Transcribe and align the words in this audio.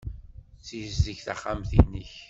Ssizdeg 0.59 1.19
taxxamt-nnek. 1.25 2.11